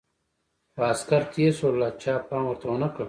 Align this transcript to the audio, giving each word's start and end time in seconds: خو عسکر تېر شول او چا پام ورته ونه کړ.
خو 0.73 0.79
عسکر 0.93 1.21
تېر 1.33 1.51
شول 1.57 1.75
او 1.85 1.91
چا 2.01 2.13
پام 2.29 2.43
ورته 2.47 2.65
ونه 2.69 2.87
کړ. 2.93 2.99